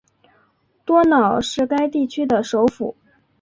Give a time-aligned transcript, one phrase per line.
[0.83, 2.97] 多瑙是该地区的首府。